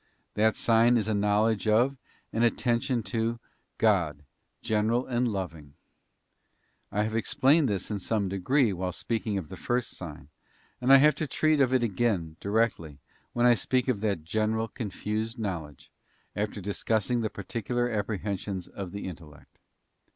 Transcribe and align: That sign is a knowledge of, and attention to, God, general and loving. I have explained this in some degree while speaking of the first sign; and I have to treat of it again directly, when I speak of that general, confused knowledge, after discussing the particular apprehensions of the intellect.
That 0.33 0.55
sign 0.55 0.97
is 0.97 1.07
a 1.07 1.13
knowledge 1.13 1.67
of, 1.67 1.95
and 2.33 2.43
attention 2.43 3.03
to, 3.03 3.39
God, 3.77 4.23
general 4.63 5.05
and 5.05 5.27
loving. 5.27 5.75
I 6.91 7.03
have 7.03 7.15
explained 7.15 7.69
this 7.69 7.91
in 7.91 7.99
some 7.99 8.27
degree 8.27 8.73
while 8.73 8.93
speaking 8.93 9.37
of 9.37 9.49
the 9.49 9.57
first 9.57 9.91
sign; 9.95 10.29
and 10.81 10.91
I 10.91 10.97
have 10.97 11.13
to 11.17 11.27
treat 11.27 11.61
of 11.61 11.71
it 11.71 11.83
again 11.83 12.35
directly, 12.39 12.97
when 13.33 13.45
I 13.45 13.53
speak 13.53 13.87
of 13.87 14.01
that 14.01 14.23
general, 14.23 14.67
confused 14.67 15.37
knowledge, 15.37 15.91
after 16.35 16.59
discussing 16.61 17.21
the 17.21 17.29
particular 17.29 17.87
apprehensions 17.87 18.67
of 18.67 18.93
the 18.93 19.07
intellect. 19.07 19.59